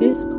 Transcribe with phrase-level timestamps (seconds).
[0.00, 0.37] This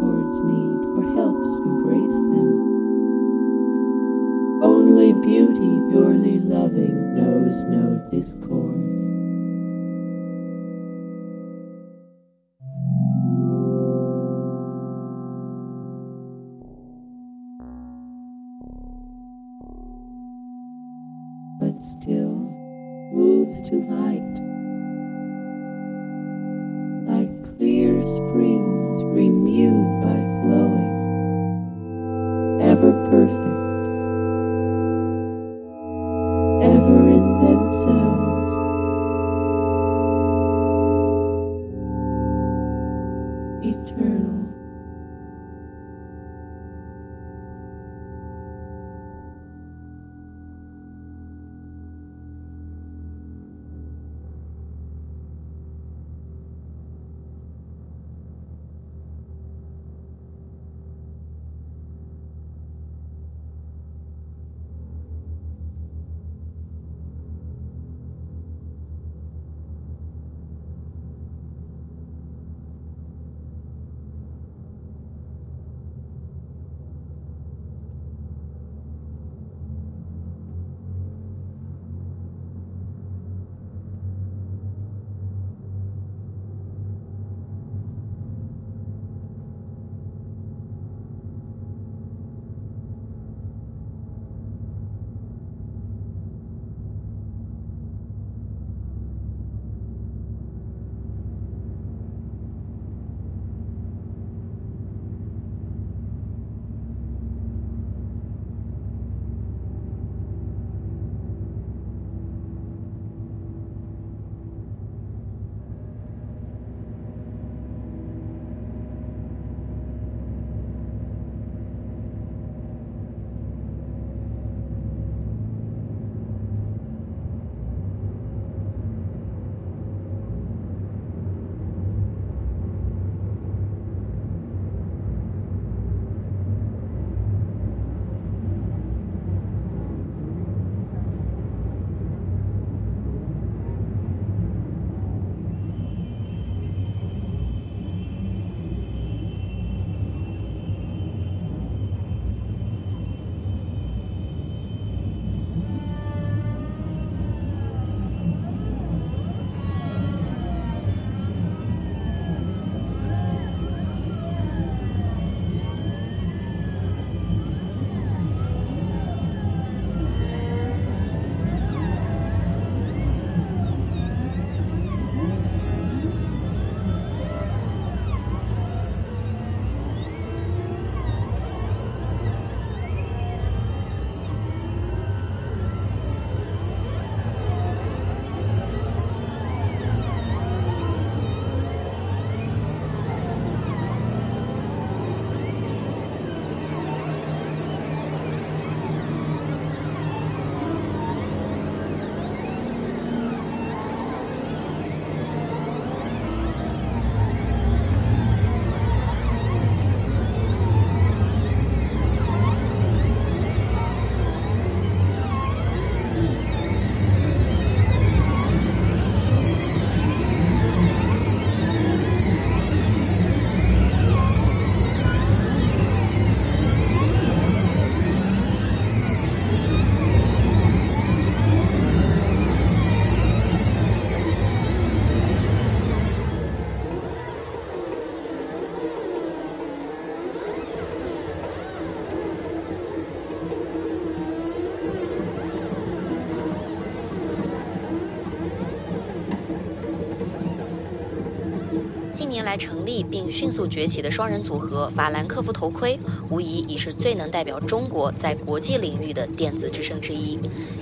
[253.03, 255.99] 并迅速崛起的双人组合法兰克福头盔，
[256.29, 260.39] 无疑已是最能代表中国在国际领域的电子之声之一，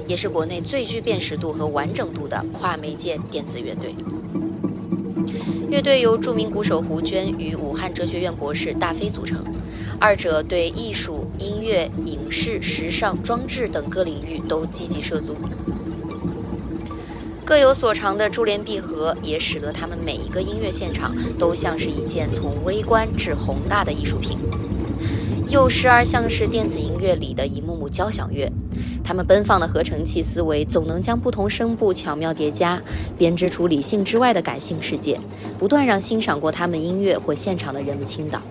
[0.08, 3.94] 也是国内最具辨识度和完整度的跨媒介电子乐队。
[5.70, 9.44] 乐队由著名鼓手胡娟与武汉哲学院博士大飞组成，
[10.00, 15.36] 二者对艺术、音乐、影视、时尚、装置等各领域都积极涉足。
[17.48, 24.38] 各有所长的珠联璧合，也使得他们每一个音乐现场都像是一件从微观至宏大的艺术品，
[25.48, 28.52] 又时而像是电子音乐里的一幕幕交响乐。
[29.02, 32.82] 他们奔放的合成器思维总能将不同声部巧妙叠加，
[33.18, 35.18] 编织出理性之外的感性世界，
[35.58, 38.42] 不断让欣赏过他们音乐或现场的人们倾倒。